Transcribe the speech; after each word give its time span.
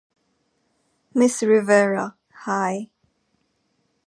Miss 1.15 1.35
Rivera, 1.49 2.05
high. 2.43 2.75